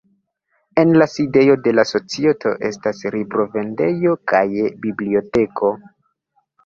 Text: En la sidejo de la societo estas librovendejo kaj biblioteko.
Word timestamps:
En 0.83 0.93
la 1.01 1.05
sidejo 1.15 1.57
de 1.67 1.73
la 1.79 1.85
societo 1.89 2.53
estas 2.71 3.03
librovendejo 3.17 4.17
kaj 4.33 4.43
biblioteko. 4.87 5.71